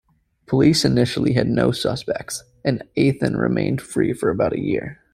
Police 0.47 0.83
initially 0.83 1.33
had 1.33 1.47
no 1.47 1.71
suspects, 1.71 2.43
and 2.65 2.81
Eithun 2.97 3.37
remained 3.39 3.81
free 3.83 4.13
for 4.13 4.31
about 4.31 4.51
a 4.53 4.59
year. 4.59 4.99